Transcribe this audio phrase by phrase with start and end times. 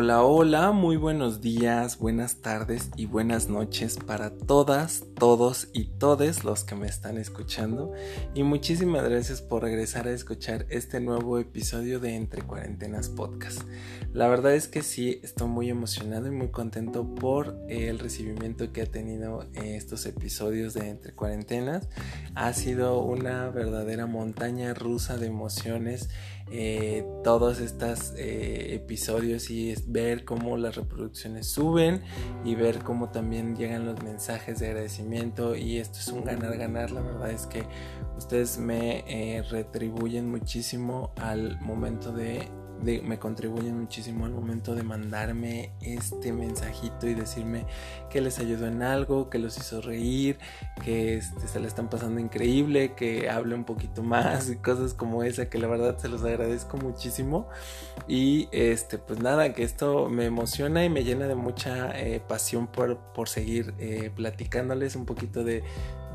[0.00, 6.44] Hola, hola, muy buenos días, buenas tardes y buenas noches para todas, todos y todes
[6.44, 7.92] los que me están escuchando.
[8.32, 13.62] Y muchísimas gracias por regresar a escuchar este nuevo episodio de Entre Cuarentenas Podcast.
[14.12, 18.82] La verdad es que sí, estoy muy emocionado y muy contento por el recibimiento que
[18.82, 21.88] ha tenido estos episodios de Entre Cuarentenas.
[22.36, 26.08] Ha sido una verdadera montaña rusa de emociones
[26.50, 32.02] eh, todos estos eh, episodios y es ver cómo las reproducciones suben
[32.44, 36.90] y ver cómo también llegan los mensajes de agradecimiento y esto es un ganar ganar.
[36.90, 37.64] La verdad es que
[38.16, 42.48] ustedes me eh, retribuyen muchísimo al momento de
[42.82, 47.66] me contribuyen muchísimo al momento de mandarme este mensajito y decirme
[48.10, 50.38] que les ayudó en algo, que los hizo reír,
[50.84, 55.22] que este, se le están pasando increíble, que hable un poquito más y cosas como
[55.22, 57.48] esa que la verdad se los agradezco muchísimo.
[58.06, 62.66] Y este, pues nada, que esto me emociona y me llena de mucha eh, pasión
[62.66, 65.62] por, por seguir eh, platicándoles un poquito de,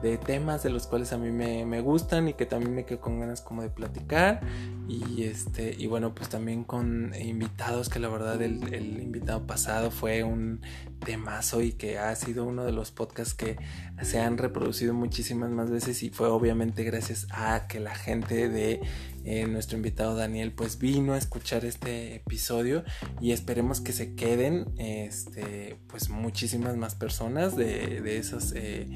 [0.03, 3.19] de temas de los cuales a mí me, gustan y que también me quedo con
[3.21, 4.41] ganas como de platicar.
[4.87, 9.91] Y este y bueno pues también con invitados que la verdad el, el invitado pasado
[9.91, 10.61] fue un
[11.03, 13.57] temazo y que ha sido uno de los podcasts que
[14.01, 18.81] se han reproducido muchísimas más veces y fue obviamente gracias a que la gente de
[19.25, 22.83] eh, nuestro invitado Daniel pues vino a escuchar este episodio
[23.21, 28.89] y esperemos que se queden este pues muchísimas más personas de, de esos eh,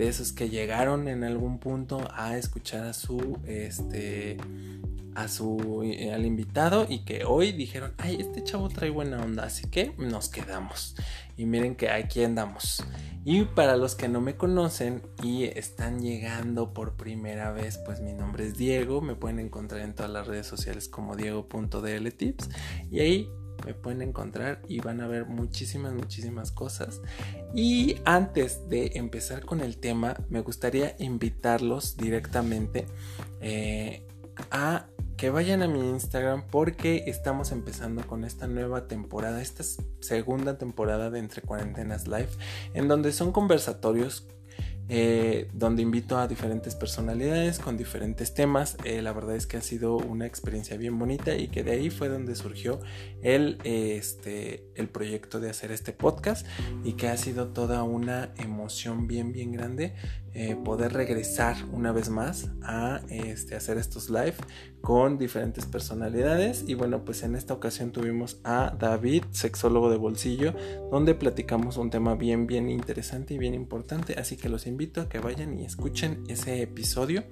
[0.00, 4.38] de esos que llegaron en algún punto a escuchar a su este
[5.14, 9.44] a su eh, al invitado y que hoy dijeron, "Ay, este chavo trae buena onda",
[9.44, 10.96] así que nos quedamos.
[11.36, 12.82] Y miren que aquí andamos.
[13.26, 18.14] Y para los que no me conocen y están llegando por primera vez, pues mi
[18.14, 22.48] nombre es Diego, me pueden encontrar en todas las redes sociales como diego.dltips
[22.90, 23.28] y ahí
[23.64, 27.00] me pueden encontrar y van a ver muchísimas, muchísimas cosas.
[27.54, 32.86] Y antes de empezar con el tema, me gustaría invitarlos directamente
[33.40, 34.06] eh,
[34.50, 39.62] a que vayan a mi Instagram porque estamos empezando con esta nueva temporada, esta
[40.00, 42.30] segunda temporada de Entre Cuarentenas Live,
[42.72, 44.26] en donde son conversatorios
[44.92, 48.76] eh, donde invito a diferentes personalidades con diferentes temas.
[48.82, 51.90] Eh, la verdad es que ha sido una experiencia bien bonita y que de ahí
[51.90, 52.80] fue donde surgió
[53.22, 56.44] el, este, el proyecto de hacer este podcast
[56.82, 59.94] y que ha sido toda una emoción bien, bien grande
[60.32, 64.36] eh, poder regresar una vez más a este, hacer estos live
[64.80, 70.54] con diferentes personalidades y bueno pues en esta ocasión tuvimos a David sexólogo de bolsillo
[70.92, 75.08] donde platicamos un tema bien bien interesante y bien importante así que los invito a
[75.08, 77.24] que vayan y escuchen ese episodio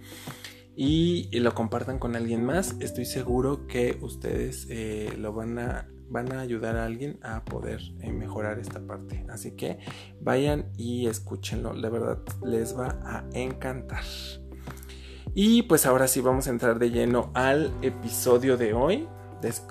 [0.76, 6.32] y, lo compartan con alguien más estoy seguro que ustedes eh, lo van a van
[6.32, 9.26] a ayudar a alguien a poder eh, mejorar esta parte.
[9.28, 9.78] Así que
[10.20, 14.04] vayan y escúchenlo, la verdad les va a encantar.
[15.34, 19.06] Y pues ahora sí vamos a entrar de lleno al episodio de hoy.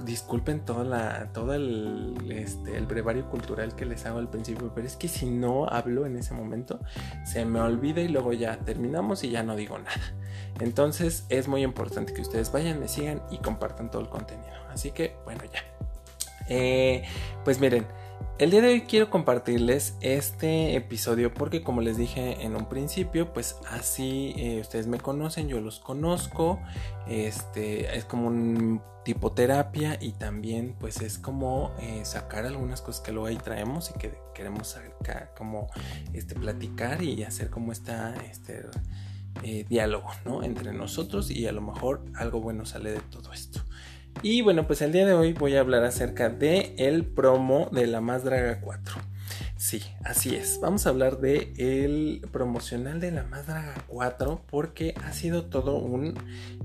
[0.04, 4.96] Disculpen la, todo el, este, el brevario cultural que les hago al principio, pero es
[4.96, 6.80] que si no hablo en ese momento,
[7.26, 10.14] se me olvida y luego ya terminamos y ya no digo nada.
[10.60, 14.54] Entonces es muy importante que ustedes vayan, me sigan y compartan todo el contenido.
[14.70, 15.60] Así que bueno, ya.
[16.50, 17.04] Eh,
[17.44, 17.86] pues miren,
[18.40, 23.34] el día de hoy quiero compartirles este episodio porque como les dije en un principio,
[23.34, 26.60] pues así eh, ustedes me conocen, yo los conozco,
[27.08, 33.02] este es como un tipo terapia y también pues es como eh, sacar algunas cosas
[33.02, 34.78] que luego ahí traemos y que queremos
[35.36, 35.68] como
[36.14, 38.66] este platicar y hacer como esta este
[39.70, 40.44] diálogo, ¿no?
[40.44, 43.67] Entre nosotros y a lo mejor algo bueno sale de todo esto.
[44.24, 47.86] Y bueno, pues el día de hoy voy a hablar acerca de el promo de
[47.86, 48.96] la Más Draga 4.
[49.58, 50.60] Sí, así es.
[50.60, 55.78] Vamos a hablar de el promocional de la Más Draga 4 porque ha sido todo
[55.78, 56.16] un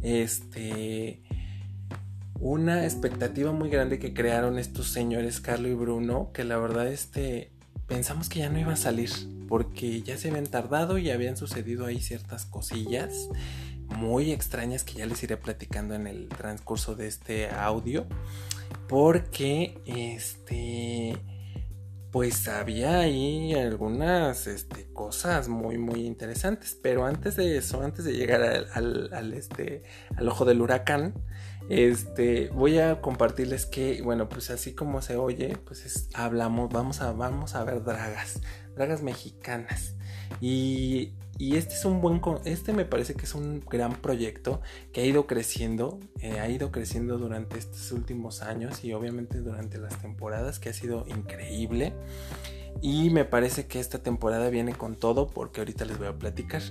[0.03, 1.23] este
[2.41, 7.53] una expectativa muy grande que crearon estos señores Carlo y Bruno, que la verdad este
[7.87, 9.11] pensamos que ya no iba a salir
[9.49, 13.29] porque ya se habían tardado y habían sucedido ahí ciertas cosillas
[13.97, 18.07] muy extrañas que ya les iré platicando en el transcurso de este audio.
[18.89, 21.19] Porque este
[22.13, 28.13] pues había ahí algunas este, cosas muy muy interesantes pero antes de eso antes de
[28.13, 29.83] llegar al, este
[30.15, 31.15] al ojo del huracán
[31.71, 37.13] este voy a compartirles que bueno pues así como se oye pues hablamos vamos a
[37.13, 38.41] vamos a ver dragas
[38.77, 39.95] dragas mexicanas
[40.39, 44.61] y y este es un buen, este me parece que es un gran proyecto
[44.93, 49.79] que ha ido creciendo, eh, ha ido creciendo durante estos últimos años y obviamente durante
[49.79, 51.95] las temporadas, que ha sido increíble.
[52.81, 56.63] Y me parece que esta temporada viene con todo porque ahorita les voy a platicar.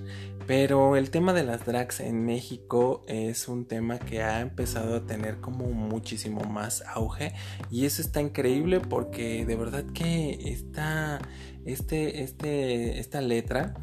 [0.47, 5.05] Pero el tema de las drags en México es un tema que ha empezado a
[5.05, 7.33] tener como muchísimo más auge.
[7.69, 11.19] Y eso está increíble porque de verdad que esta,
[11.65, 13.75] este, este, esta letra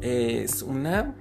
[0.00, 1.16] es una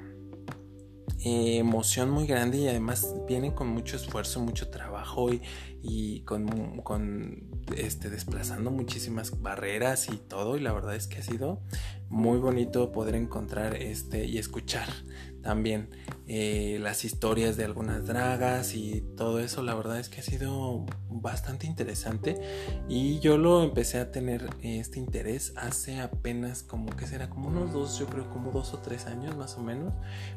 [1.25, 5.41] eh, emoción muy grande y además viene con mucho esfuerzo, mucho trabajo y,
[5.81, 11.21] y con, con, este, desplazando muchísimas barreras y todo y la verdad es que ha
[11.21, 11.61] sido
[12.07, 14.87] muy bonito poder encontrar este y escuchar
[15.41, 15.89] también
[16.27, 20.85] eh, las historias de algunas dragas y todo eso la verdad es que ha sido
[21.09, 22.39] bastante interesante.
[22.87, 27.73] Y yo lo empecé a tener este interés hace apenas como que será como unos
[27.73, 29.93] dos yo creo como dos o tres años más o menos.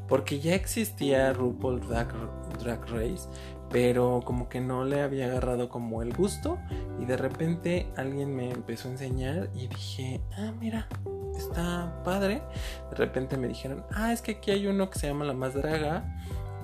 [0.08, 2.12] Porque ya existía RuPaul Drag,
[2.58, 3.28] Drag Race
[3.72, 6.58] pero como que no le había agarrado como el gusto.
[7.00, 10.88] Y de repente alguien me empezó a enseñar y dije ah mira
[11.38, 12.42] está padre.
[12.90, 15.54] De repente me dijeron, ah, es que aquí hay uno que se llama La Más
[15.54, 16.04] Draga.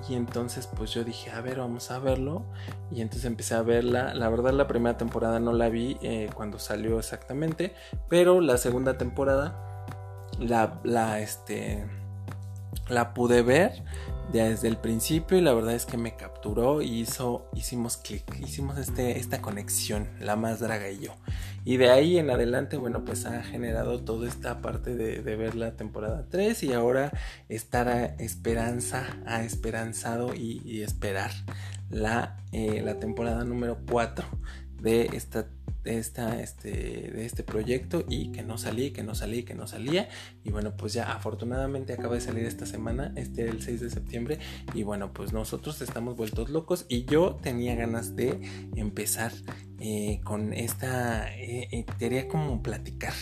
[0.07, 2.45] Y entonces pues yo dije, a ver, vamos a verlo.
[2.89, 4.13] Y entonces empecé a verla.
[4.13, 7.73] La verdad la primera temporada no la vi eh, cuando salió exactamente.
[8.07, 9.85] Pero la segunda temporada
[10.39, 11.85] la, la, este,
[12.87, 13.83] la pude ver
[14.31, 18.77] desde el principio y la verdad es que me capturó y hizo, hicimos clic, hicimos
[18.77, 21.15] este, esta conexión, la más draga y yo.
[21.65, 25.75] Y de ahí en adelante, bueno, pues ha generado toda esta parte de, ver la
[25.75, 27.11] temporada 3 y ahora
[27.49, 31.31] estar a esperanza, a esperanzado y, esperar
[31.89, 34.25] la, eh, la temporada número 4
[34.81, 35.47] de esta
[35.83, 39.67] de, esta, este, de este proyecto y que no salí, que no salí, que no
[39.67, 40.09] salía.
[40.43, 44.39] Y bueno, pues ya afortunadamente acaba de salir esta semana, este el 6 de septiembre.
[44.73, 48.39] Y bueno, pues nosotros estamos vueltos locos y yo tenía ganas de
[48.75, 49.31] empezar
[49.79, 53.13] eh, con esta, eh, eh, quería como platicar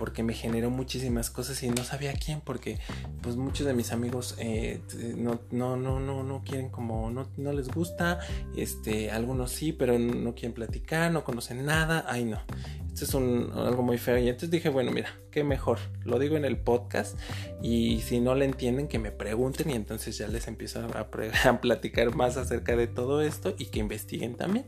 [0.00, 2.78] porque me generó muchísimas cosas y no sabía quién, porque
[3.20, 4.80] pues muchos de mis amigos eh,
[5.14, 8.18] no, no, no, no, no quieren como, no, no les gusta,
[8.56, 12.40] este, algunos sí, pero no quieren platicar, no conocen nada, ay no.
[12.92, 14.18] Esto es un, algo muy feo.
[14.18, 15.78] Y entonces dije, bueno, mira, qué mejor.
[16.04, 17.16] Lo digo en el podcast.
[17.62, 19.70] Y si no le entienden, que me pregunten.
[19.70, 21.10] Y entonces ya les empiezo a, a,
[21.60, 23.54] platicar más acerca de todo esto.
[23.58, 24.66] Y que investiguen también.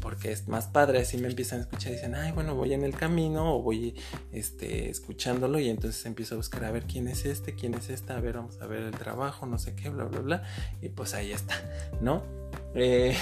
[0.00, 1.00] Porque es más padre.
[1.00, 3.56] Así me empiezan a escuchar dicen, ay, bueno, voy en el camino.
[3.56, 3.96] O voy
[4.32, 5.58] este, escuchándolo.
[5.58, 8.16] Y entonces empiezo a buscar a ver quién es este, quién es esta.
[8.16, 10.42] A ver, vamos a ver el trabajo, no sé qué, bla, bla, bla.
[10.80, 11.60] Y pues ahí está,
[12.00, 12.43] ¿no?
[12.74, 13.16] Eh,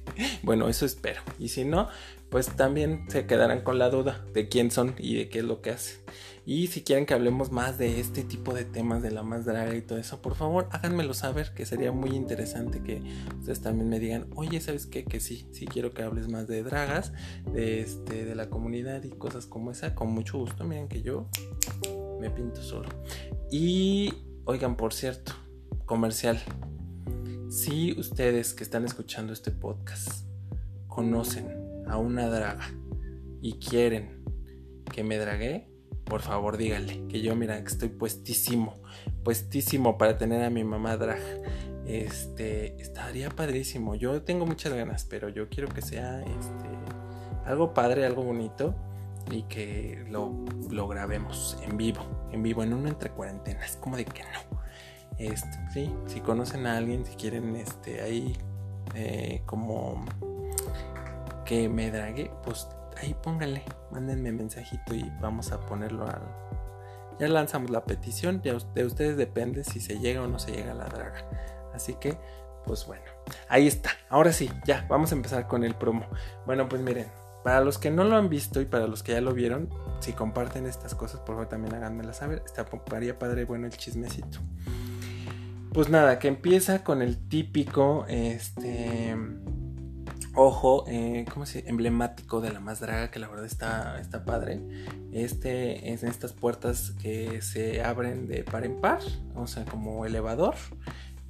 [0.42, 1.20] bueno, eso espero.
[1.38, 1.88] Y si no,
[2.30, 5.62] pues también se quedarán con la duda de quién son y de qué es lo
[5.62, 5.98] que hacen.
[6.44, 9.74] Y si quieren que hablemos más de este tipo de temas de la más draga
[9.74, 13.02] y todo eso, por favor háganmelo saber, que sería muy interesante que
[13.38, 15.04] ustedes también me digan, oye, ¿sabes qué?
[15.04, 17.12] Que sí, sí quiero que hables más de dragas,
[17.52, 20.64] de, este, de la comunidad y cosas como esa, con mucho gusto.
[20.64, 21.28] Miren que yo
[22.18, 22.88] me pinto solo.
[23.50, 24.14] Y,
[24.46, 25.32] oigan, por cierto,
[25.84, 26.40] comercial.
[27.48, 30.26] Si ustedes que están escuchando este podcast
[30.86, 31.48] conocen
[31.88, 32.68] a una draga
[33.40, 34.22] y quieren
[34.92, 35.66] que me drague,
[36.04, 38.74] por favor díganle que yo mira que estoy puestísimo,
[39.24, 41.22] puestísimo para tener a mi mamá drag.
[41.86, 43.94] Este, estaría padrísimo.
[43.94, 46.68] Yo tengo muchas ganas, pero yo quiero que sea este
[47.46, 48.74] algo padre, algo bonito
[49.30, 54.04] y que lo, lo grabemos en vivo, en vivo, en una entre cuarentenas, como de
[54.04, 54.67] que no.
[55.18, 58.36] Este, sí, si conocen a alguien, si quieren este ahí
[58.94, 60.04] eh, como
[61.44, 62.68] que me drague, pues
[63.00, 66.22] ahí pónganle, mándenme mensajito y vamos a ponerlo al...
[67.18, 70.70] Ya lanzamos la petición, ya de ustedes depende si se llega o no se llega
[70.70, 71.28] a la draga.
[71.74, 72.16] Así que,
[72.64, 73.02] pues bueno,
[73.48, 73.90] ahí está.
[74.08, 76.06] Ahora sí, ya, vamos a empezar con el promo.
[76.46, 77.08] Bueno, pues miren,
[77.42, 80.12] para los que no lo han visto y para los que ya lo vieron, si
[80.12, 82.42] comparten estas cosas, por favor también háganmela saber.
[82.44, 84.38] Estaría padre, bueno, el chismecito.
[85.78, 89.14] Pues nada, que empieza con el típico, este
[90.34, 94.60] ojo, eh, ¿cómo se emblemático de la más draga, que la verdad está, está padre.
[95.12, 98.98] Este es estas puertas que se abren de par en par,
[99.36, 100.56] o sea, como elevador.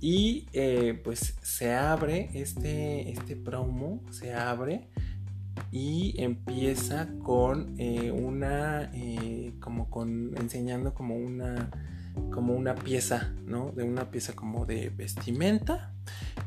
[0.00, 4.88] Y eh, pues se abre este, este promo, se abre
[5.71, 8.90] y empieza con eh, una,
[9.61, 11.69] como con, enseñando como una,
[12.32, 13.72] como una pieza, ¿no?
[13.72, 15.92] De una pieza como de vestimenta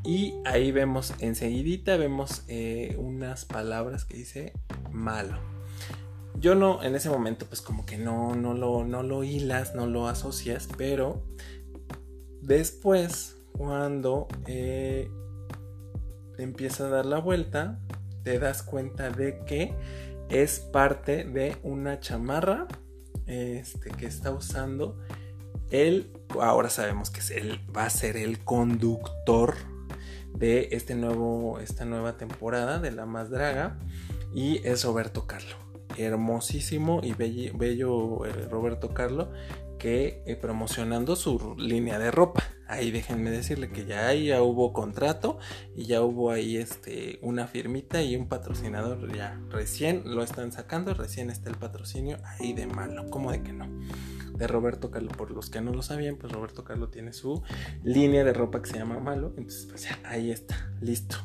[0.04, 4.54] y ahí vemos, enseguidita vemos eh, unas palabras que dice
[4.92, 5.38] malo.
[6.40, 9.86] Yo no, en ese momento, pues como que no, no, lo, no lo hilas, no
[9.86, 11.24] lo asocias, pero
[12.42, 15.12] después, cuando eh,
[16.38, 17.80] empieza a dar la vuelta,
[18.24, 19.76] te das cuenta de que
[20.30, 22.68] es parte de una chamarra
[23.28, 24.98] este, que está usando
[25.72, 26.12] él.
[26.40, 29.56] Ahora sabemos que él, va a ser el conductor
[30.34, 33.78] de este nuevo, esta nueva temporada de La Más Draga
[34.34, 35.56] y es Roberto Carlo.
[35.98, 39.32] Hermosísimo y bello, eh, Roberto Carlo
[39.78, 42.44] que eh, promocionando su línea de ropa.
[42.68, 45.40] Ahí déjenme decirle que ya ahí ya hubo contrato
[45.76, 50.94] y ya hubo ahí este una firmita y un patrocinador ya recién lo están sacando,
[50.94, 53.68] recién está el patrocinio ahí de malo, como de que no.
[54.42, 57.44] De Roberto Carlo, por los que no lo sabían, pues Roberto Carlo tiene su
[57.84, 61.16] línea de ropa que se llama Malo, entonces pues ya ahí está, listo.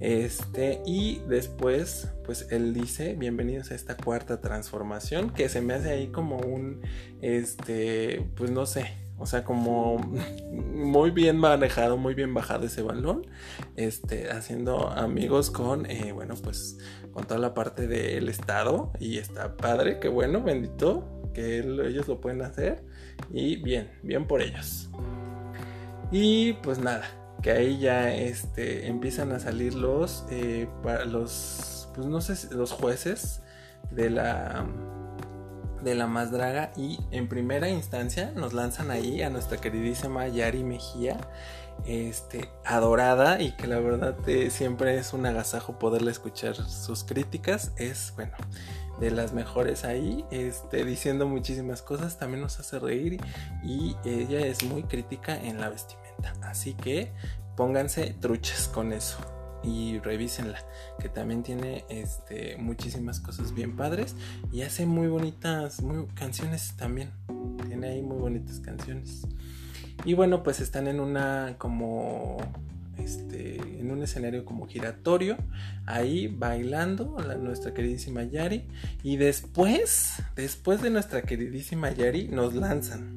[0.00, 5.90] Este, y después, pues él dice, bienvenidos a esta cuarta transformación, que se me hace
[5.90, 6.80] ahí como un,
[7.22, 13.26] este, pues no sé, o sea, como muy bien manejado, muy bien bajado ese balón,
[13.76, 16.78] este, haciendo amigos con, eh, bueno, pues
[17.12, 22.20] con toda la parte del Estado, y está padre, que bueno, bendito, que ellos lo
[22.20, 22.82] pueden hacer,
[23.30, 24.88] y bien, bien por ellos.
[26.10, 27.04] Y pues nada,
[27.42, 30.66] que ahí ya este, empiezan a salir los, eh,
[31.06, 33.42] los, pues no sé, los jueces
[33.90, 34.66] de la,
[35.82, 40.64] de la más draga y en primera instancia nos lanzan ahí a nuestra queridísima Yari
[40.64, 41.16] Mejía,
[41.86, 47.72] este, adorada y que la verdad eh, siempre es un agasajo poderle escuchar sus críticas,
[47.76, 48.36] es bueno
[49.00, 53.18] de las mejores ahí, este, diciendo muchísimas cosas, también nos hace reír
[53.62, 56.34] y ella es muy crítica en la vestimenta.
[56.42, 57.10] Así que
[57.56, 59.18] pónganse truchas con eso
[59.62, 60.58] y revísenla,
[60.98, 64.16] que también tiene este, muchísimas cosas bien padres
[64.52, 67.10] y hace muy bonitas muy, canciones también.
[67.66, 69.26] Tiene ahí muy bonitas canciones.
[70.04, 72.38] Y bueno, pues están en una como
[72.96, 75.36] este, en un escenario como giratorio,
[75.86, 78.66] ahí bailando la, nuestra queridísima Yari.
[79.02, 83.16] Y después, después de nuestra queridísima Yari, nos lanzan,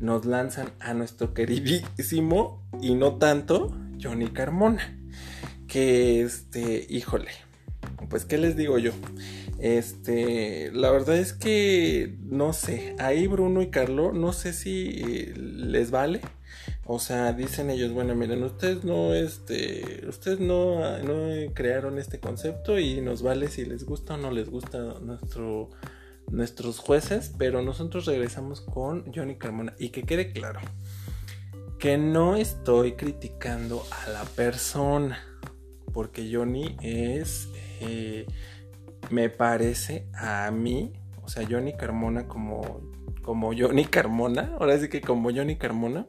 [0.00, 5.03] nos lanzan a nuestro queridísimo y no tanto Johnny Carmona.
[5.74, 7.32] Que este, híjole,
[8.08, 8.92] pues qué les digo yo.
[9.58, 15.34] Este, la verdad es que no sé, ahí Bruno y Carlo, no sé si eh,
[15.36, 16.20] les vale
[16.86, 22.78] o sea, dicen ellos, bueno, miren, ustedes no, este, ustedes no, no crearon este concepto
[22.78, 25.70] y nos vale si les gusta o no les gusta nuestro,
[26.30, 29.74] nuestros jueces, pero nosotros regresamos con Johnny Carmona.
[29.78, 30.60] Y que quede claro,
[31.78, 35.18] que no estoy criticando a la persona,
[35.94, 37.48] porque Johnny es,
[37.80, 38.26] eh,
[39.10, 42.82] me parece a mí, o sea, Johnny Carmona como,
[43.22, 46.04] como Johnny Carmona, ahora sí que como Johnny Carmona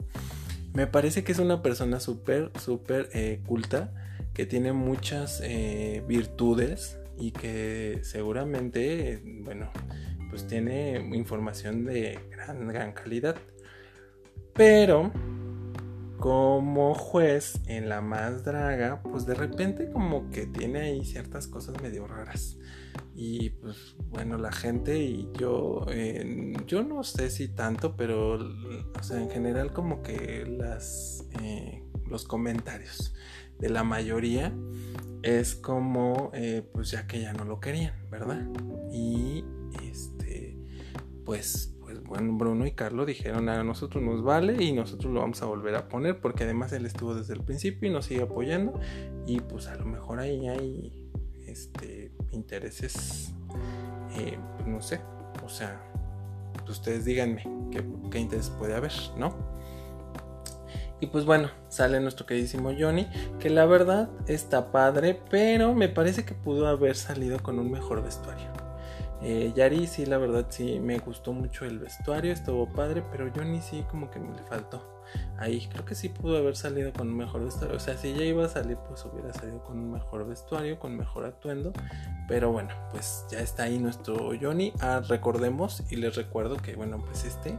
[0.74, 3.94] me parece que es una persona súper, súper eh, culta,
[4.34, 9.70] que tiene muchas eh, virtudes y que seguramente, bueno,
[10.28, 13.36] pues tiene información de gran, gran calidad.
[14.52, 15.10] Pero
[16.18, 21.80] como juez en la más draga, pues de repente como que tiene ahí ciertas cosas
[21.82, 22.58] medio raras.
[23.14, 25.86] Y pues bueno, la gente y yo,
[26.66, 32.24] yo no sé si tanto, pero o sea, en general como que las, eh, los
[32.24, 33.14] comentarios
[33.58, 34.54] de la mayoría
[35.22, 38.46] es como, eh, pues ya que ya no lo querían, ¿verdad?
[38.92, 39.44] Y
[39.82, 40.58] este,
[41.24, 41.75] pues,
[42.06, 45.46] pues bueno, Bruno y Carlos dijeron a nosotros nos vale y nosotros lo vamos a
[45.46, 48.78] volver a poner porque además él estuvo desde el principio y nos sigue apoyando
[49.26, 51.10] y pues a lo mejor ahí hay
[51.46, 53.32] este intereses,
[54.18, 55.00] eh, pues no sé,
[55.44, 55.80] o sea,
[56.68, 57.42] ustedes díganme
[58.10, 59.34] qué, interés puede haber, ¿no?
[61.00, 63.06] Y pues bueno, sale nuestro queridísimo Johnny,
[63.38, 68.02] que la verdad está padre, pero me parece que pudo haber salido con un mejor
[68.02, 68.65] vestuario.
[69.22, 73.60] Eh, Yari sí, la verdad sí, me gustó mucho el vestuario, estuvo padre, pero Johnny
[73.60, 74.96] sí como que me le faltó
[75.38, 77.76] ahí creo que sí pudo haber salido con un mejor vestuario.
[77.76, 80.96] O sea, si ya iba a salir, pues hubiera salido con un mejor vestuario, con
[80.96, 81.72] mejor atuendo.
[82.28, 84.72] Pero bueno, pues ya está ahí nuestro Johnny.
[84.80, 87.58] Ah, recordemos y les recuerdo que, bueno, pues este,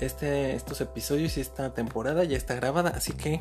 [0.00, 2.90] este, estos episodios y esta temporada ya está grabada.
[2.90, 3.40] Así que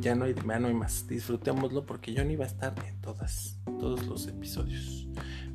[0.00, 1.06] ya no hay, ya no hay más.
[1.06, 5.06] Disfrutémoslo porque Johnny va a estar en todas, todos los episodios.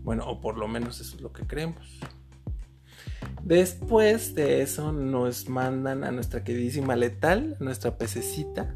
[0.03, 1.99] Bueno, o por lo menos eso es lo que creemos.
[3.43, 8.75] Después de eso nos mandan a nuestra queridísima Letal, nuestra pececita,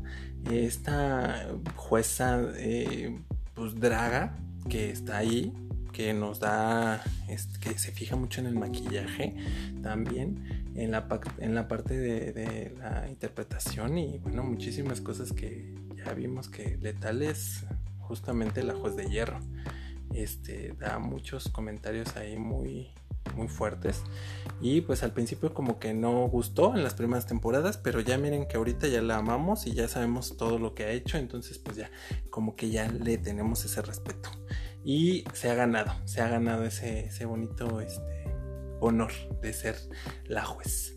[0.52, 3.18] esta jueza eh,
[3.54, 4.36] pues draga
[4.70, 5.54] que está ahí,
[5.94, 7.02] que nos da,
[7.62, 9.36] que se fija mucho en el maquillaje
[9.82, 10.66] también.
[10.76, 17.24] en la, parte de, la interpretación y bueno, muchísimas cosas que ya vimos que Letal
[17.24, 17.66] es
[18.00, 19.40] justamente la juez de hierro.
[20.24, 22.94] Este da muchos comentarios ahí muy
[23.36, 24.04] muy fuertes
[24.62, 28.48] y pues al principio como que no gustó en las primeras temporadas pero ya miren
[28.48, 31.76] que ahorita ya la amamos y ya sabemos todo lo que ha hecho entonces pues
[31.76, 31.92] ya
[32.30, 34.30] como que ya le tenemos ese respeto
[34.86, 38.18] y se ha ganado se ha ganado ese, ese bonito este,
[38.80, 39.76] honor de ser
[40.26, 40.96] la juez.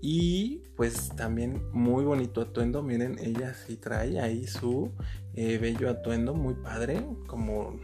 [0.00, 2.82] Y pues también muy bonito atuendo.
[2.82, 4.92] Miren, ella sí trae ahí su
[5.34, 7.80] eh, bello atuendo, muy padre, como,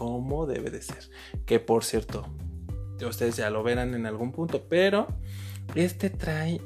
[0.00, 1.10] como debe de ser.
[1.44, 2.24] Que por cierto,
[3.06, 5.08] ustedes ya lo verán en algún punto, pero
[5.74, 6.58] este trae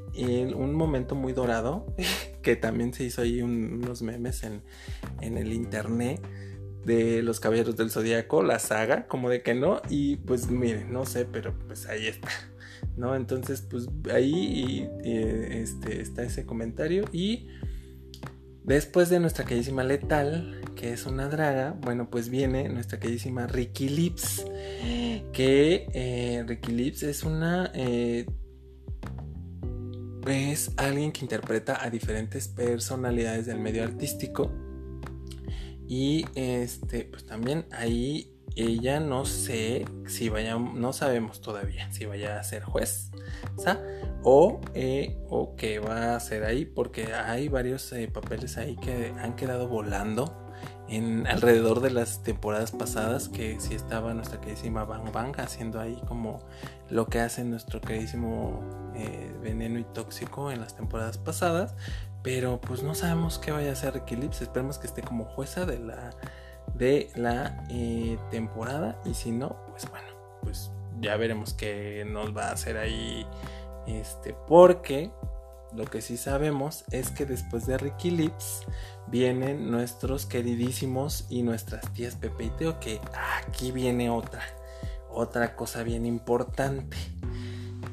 [0.54, 1.84] un momento muy dorado,
[2.42, 4.62] que también se hizo ahí unos memes en,
[5.20, 6.24] el internet
[6.84, 11.04] de los Caballeros del Zodíaco, la saga, como de que no, y pues miren, no
[11.04, 12.30] sé, pero pues ahí está,
[12.96, 13.16] ¿no?
[13.16, 17.48] Entonces, pues ahí este, está ese comentario y
[18.64, 23.88] después de nuestra queridísima Letal, que es una draga, bueno, pues viene nuestra queridísima Ricky
[23.88, 24.44] Lips,
[25.32, 27.70] que eh, Ricky Lips es una...
[27.74, 28.26] Eh,
[30.26, 34.50] es alguien que interpreta a diferentes personalidades del medio artístico.
[35.86, 42.38] Y este, pues también ahí ella no sé si vaya, no sabemos todavía si vaya
[42.38, 43.10] a ser juez,
[44.22, 49.12] O, eh, o que va a hacer ahí, porque hay varios eh, papeles ahí que
[49.18, 50.44] han quedado volando
[50.88, 56.00] en alrededor de las temporadas pasadas, que si estaba nuestra queridísima Bang Bang haciendo ahí
[56.06, 56.40] como
[56.90, 58.62] lo que hace nuestro queridísimo
[58.94, 61.74] eh, veneno y tóxico en las temporadas pasadas,
[62.24, 64.40] pero pues no sabemos qué vaya a hacer Ricky Lips.
[64.40, 66.10] Esperemos que esté como jueza de la,
[66.74, 68.98] de la eh, temporada.
[69.04, 70.08] Y si no, pues bueno,
[70.42, 73.26] pues ya veremos qué nos va a hacer ahí.
[73.86, 75.10] Este, porque
[75.74, 78.62] lo que sí sabemos es que después de Ricky Lips
[79.08, 82.80] vienen nuestros queridísimos y nuestras tías Pepe y Teo.
[82.80, 83.00] Que
[83.46, 84.42] aquí viene otra,
[85.10, 86.96] otra cosa bien importante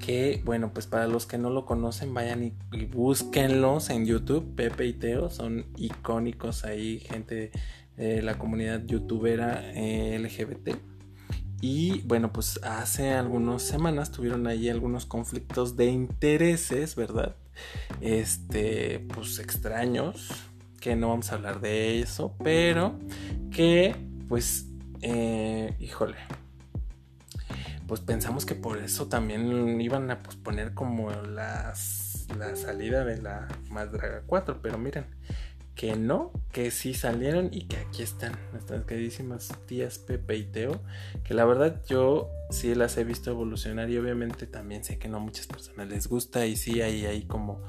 [0.02, 4.56] que, bueno, pues para los que no lo conocen, vayan y, búsquenlos en YouTube.
[4.56, 7.52] Pepe y Teo son icónicos ahí, gente
[7.98, 10.91] de la comunidad youtubera eh, LGBT.
[11.62, 17.36] Y bueno, pues hace algunas semanas tuvieron ahí algunos conflictos de intereses, ¿verdad?
[18.02, 20.32] Este, pues extraños,
[20.80, 22.98] que no vamos a hablar de eso, pero
[23.52, 23.96] que,
[24.28, 24.66] pues,
[25.02, 26.18] eh, híjole,
[27.88, 33.48] pues pensamos que por eso también iban a posponer como las, la salida de la
[33.70, 35.06] Más Draga 4, pero miren,
[35.82, 40.80] que no, que sí salieron y que aquí están nuestras queridísimas tías Pepe y Teo,
[41.24, 45.18] que la verdad yo sí las he visto evolucionar y obviamente también sé que no
[45.18, 47.64] a muchas personas les gusta y sí hay ahí como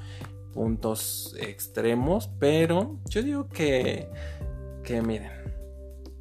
[0.52, 4.10] puntos extremos, pero yo digo que,
[4.84, 5.32] que miren,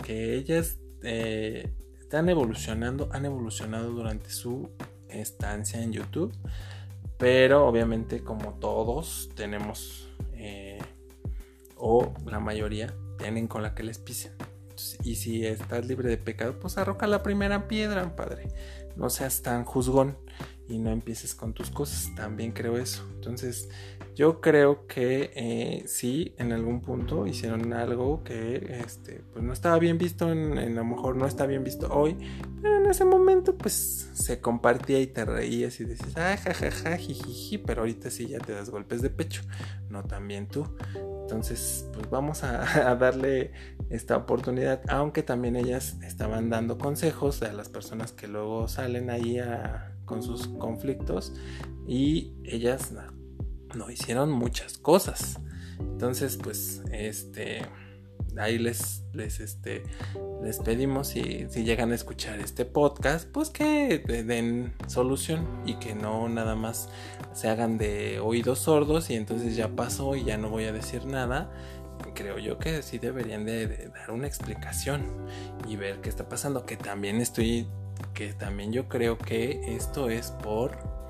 [0.02, 4.70] que ellas eh, están evolucionando, han evolucionado durante su
[5.10, 6.32] estancia en YouTube,
[7.18, 10.80] pero obviamente como todos tenemos, eh,
[11.82, 14.32] o la mayoría, tienen con la que les pisen.
[15.04, 18.48] y si estás libre de pecado, pues arroca la primera piedra, padre.
[18.96, 20.18] No seas tan juzgón
[20.68, 22.14] y no empieces con tus cosas.
[22.16, 23.08] También creo eso.
[23.16, 23.70] Entonces,
[24.22, 29.80] yo creo que eh, sí, en algún punto hicieron algo que este, pues no estaba
[29.80, 32.16] bien visto, en, a lo mejor no está bien visto hoy,
[32.62, 37.58] pero en ese momento pues se compartía y te reías y decías, ah, jajaja, jijiji,
[37.58, 39.42] pero ahorita sí ya te das golpes de pecho,
[39.90, 40.68] no también tú.
[41.24, 43.54] Entonces, pues vamos a, darle
[43.90, 49.40] esta oportunidad, aunque también ellas estaban dando consejos a las personas que luego salen ahí
[50.06, 51.34] con sus conflictos
[51.88, 52.94] y ellas
[53.76, 55.40] no hicieron muchas cosas.
[55.80, 57.62] Entonces, pues, este,
[58.38, 59.84] ahí les, les, este,
[60.44, 65.96] les pedimos si, si llegan a escuchar este podcast, pues que den solución y que
[65.96, 66.90] no nada más
[67.34, 71.06] se hagan de oídos sordos y entonces ya pasó y ya no voy a decir
[71.06, 71.52] nada.
[72.16, 75.06] Creo yo que sí deberían de, de dar una explicación
[75.68, 76.66] y ver qué está pasando.
[76.66, 77.68] Que también estoy,
[78.14, 81.01] que también yo creo que esto es por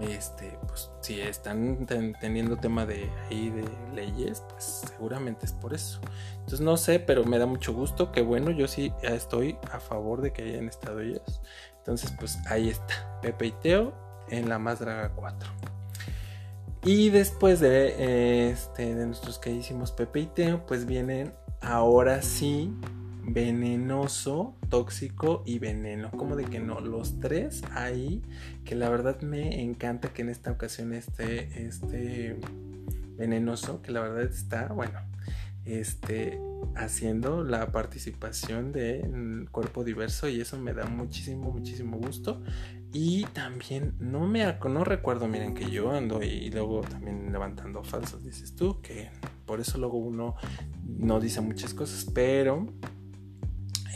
[0.00, 1.86] este, pues si están
[2.20, 6.00] teniendo tema de ahí de leyes, pues seguramente es por eso.
[6.34, 10.20] Entonces no sé, pero me da mucho gusto, que bueno, yo sí estoy a favor
[10.20, 11.40] de que hayan estado ellos.
[11.78, 13.92] Entonces, pues ahí está, Pepe y Teo
[14.30, 15.50] en la Más Draga 4.
[16.84, 22.72] Y después de, este, de nuestros queridísimos Pepe y Teo, pues vienen ahora sí
[23.26, 26.10] venenoso, tóxico y veneno.
[26.10, 28.22] Como de que no, los tres ahí,
[28.64, 32.36] que la verdad me encanta que en esta ocasión esté este
[33.16, 34.98] venenoso, que la verdad está, bueno,
[35.64, 36.40] este,
[36.76, 42.42] haciendo la participación de cuerpo diverso y eso me da muchísimo, muchísimo gusto.
[42.92, 48.22] Y también no me no recuerdo, miren que yo ando y luego también levantando falsos,
[48.22, 49.10] dices tú, que
[49.46, 50.36] por eso luego uno
[50.84, 52.68] no dice muchas cosas, pero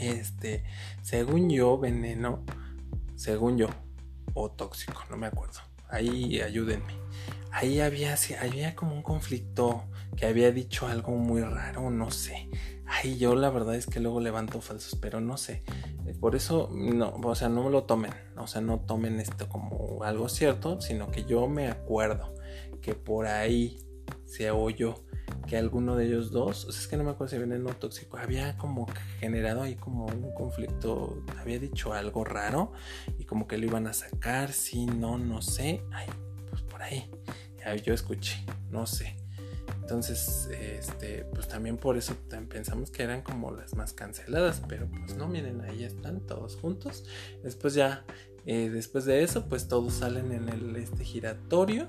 [0.01, 0.63] este,
[1.01, 2.43] según yo, veneno,
[3.15, 3.67] según yo,
[4.33, 5.59] o tóxico, no me acuerdo.
[5.89, 6.93] Ahí ayúdenme.
[7.51, 9.85] Ahí había, había como un conflicto
[10.15, 12.49] que había dicho algo muy raro, no sé.
[12.85, 15.63] Ahí yo la verdad es que luego levanto falsos, pero no sé.
[16.19, 18.13] Por eso, no, o sea, no lo tomen.
[18.37, 22.33] O sea, no tomen esto como algo cierto, sino que yo me acuerdo
[22.81, 23.79] que por ahí
[24.25, 25.05] se oyó
[25.47, 28.17] que alguno de ellos dos, o sea, es que no me acuerdo si veneno tóxico,
[28.17, 28.87] había como
[29.19, 32.71] generado ahí como un conflicto, había dicho algo raro
[33.17, 36.07] y como que lo iban a sacar, si no, no sé, ay,
[36.49, 37.09] pues por ahí,
[37.83, 39.15] yo escuché, no sé.
[39.81, 42.15] Entonces, este, pues también por eso
[42.47, 47.05] pensamos que eran como las más canceladas, pero pues no, miren, ahí están todos juntos.
[47.41, 48.05] Después ya,
[48.45, 51.87] eh, después de eso, pues todos salen en el este giratorio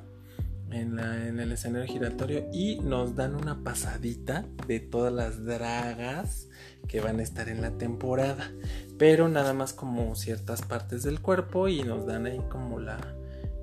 [0.73, 0.99] en,
[1.41, 6.49] el escenario giratorio y nos dan una pasadita de todas las dragas
[6.89, 8.51] que van a estar en la temporada,
[8.99, 12.99] pero nada más como ciertas partes del cuerpo y nos dan ahí como la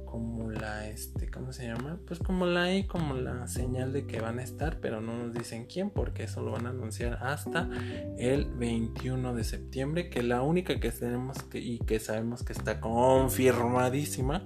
[0.05, 4.21] como la este cómo se llama pues como la ahí como la señal de que
[4.21, 7.69] van a estar pero no nos dicen quién porque eso lo van a anunciar hasta
[8.17, 12.79] el 21 de septiembre que la única que tenemos que, y que sabemos que está
[12.79, 14.43] confirmadísima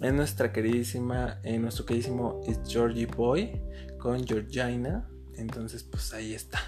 [0.00, 3.60] es nuestra queridísima, nuestro queridísimo es Georgie Boy
[3.98, 5.08] con Georgina.
[5.36, 6.60] Entonces, pues ahí está.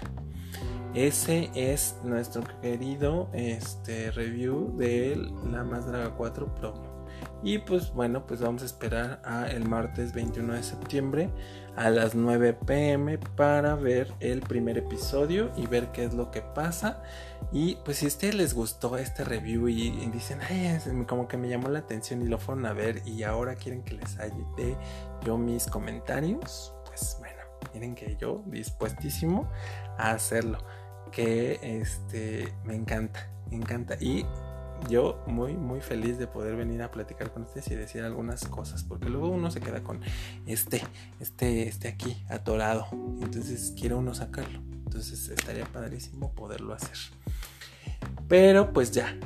[0.93, 5.15] Ese es nuestro querido este, review de
[5.51, 6.92] la Más Draga 4 Promo.
[7.43, 11.29] Y pues bueno, pues vamos a esperar a el martes 21 de septiembre
[11.75, 16.41] a las 9 pm para ver el primer episodio y ver qué es lo que
[16.41, 17.01] pasa.
[17.51, 21.49] Y pues si a ustedes les gustó este review y, dicen, ay, como que me
[21.49, 24.77] llamó la atención y lo fueron a ver y ahora quieren que les ayude
[25.25, 27.41] yo mis comentarios, pues bueno,
[27.73, 29.49] miren que yo dispuestísimo
[29.97, 30.59] a hacerlo.
[31.11, 33.95] Que este me encanta, me encanta.
[33.99, 34.25] Y
[34.89, 38.83] yo muy muy feliz de poder venir a platicar con ustedes y decir algunas cosas
[38.83, 40.01] porque luego uno se queda con
[40.45, 40.81] este
[41.19, 42.87] este este aquí atorado
[43.21, 46.97] entonces quiere uno sacarlo entonces estaría padrísimo poderlo hacer
[48.27, 49.17] pero pues ya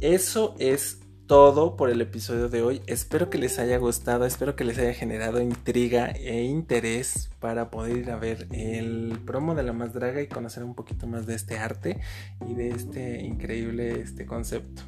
[0.00, 2.82] eso es todo por el episodio de hoy.
[2.86, 7.96] Espero que les haya gustado, espero que les haya generado intriga e interés para poder
[7.96, 11.34] ir a ver el promo de la más draga y conocer un poquito más de
[11.34, 12.00] este arte
[12.46, 14.82] y de este increíble este concepto.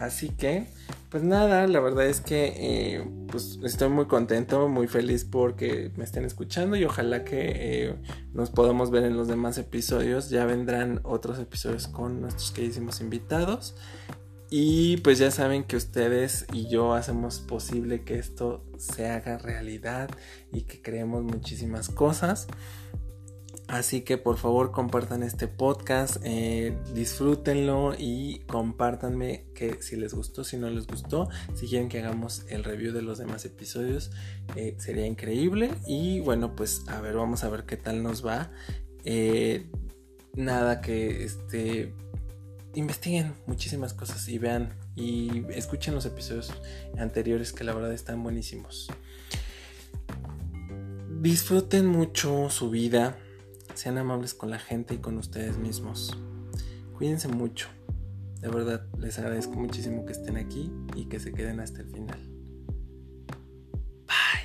[0.00, 0.66] Así que,
[1.10, 6.04] pues nada, la verdad es que eh, pues estoy muy contento, muy feliz porque me
[6.04, 7.94] estén escuchando y ojalá que eh,
[8.32, 10.30] nos podamos ver en los demás episodios.
[10.30, 13.76] Ya vendrán otros episodios con nuestros queridísimos invitados.
[14.48, 20.08] Y pues ya saben que ustedes y yo hacemos posible que esto se haga realidad
[20.50, 22.46] y que creemos muchísimas cosas.
[23.70, 30.42] Así que por favor compartan este podcast, eh, disfrútenlo y compártanme que si les gustó,
[30.42, 34.10] si no les gustó, si quieren que hagamos el review de los demás episodios,
[34.56, 35.70] eh, sería increíble.
[35.86, 38.50] Y bueno, pues a ver, vamos a ver qué tal nos va.
[39.04, 39.70] Eh,
[40.34, 41.94] nada que este
[42.74, 46.52] investiguen muchísimas cosas y vean y escuchen los episodios
[46.98, 48.88] anteriores que la verdad están buenísimos.
[51.20, 53.16] Disfruten mucho su vida
[53.74, 56.16] sean amables con la gente y con ustedes mismos.
[56.96, 57.68] Cuídense mucho.
[58.40, 62.20] De verdad, les agradezco muchísimo que estén aquí y que se queden hasta el final.
[64.06, 64.39] Bye.